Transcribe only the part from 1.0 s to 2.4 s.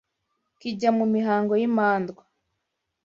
mihango y’imandwa